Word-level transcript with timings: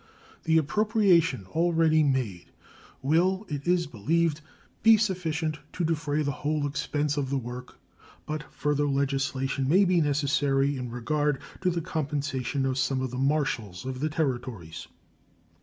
The 0.45 0.57
appropriation 0.57 1.45
already 1.51 2.01
made 2.01 2.47
will, 3.03 3.45
it 3.49 3.67
is 3.67 3.85
believed, 3.85 4.41
be 4.81 4.97
sufficient 4.97 5.59
to 5.73 5.83
defray 5.83 6.23
the 6.23 6.31
whole 6.41 6.65
expense 6.65 7.17
of 7.17 7.29
the 7.29 7.37
work, 7.37 7.75
but 8.25 8.51
further 8.51 8.87
legislation 8.87 9.69
may 9.69 9.85
be 9.85 10.01
necessary 10.01 10.75
in 10.75 10.89
regard 10.89 11.39
to 11.61 11.69
the 11.69 11.81
compensation 11.81 12.65
of 12.65 12.79
some 12.79 12.99
of 12.99 13.11
the 13.11 13.19
marshals 13.19 13.85
of 13.85 13.99
the 13.99 14.09
Territories. 14.09 14.87